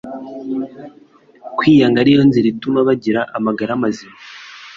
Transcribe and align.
kwiyanga 1.57 1.97
ari 2.01 2.11
yo 2.17 2.21
nzira 2.27 2.47
ituma 2.53 2.79
bagira 2.87 3.21
amagara 3.37 3.81
mazima 3.83 4.15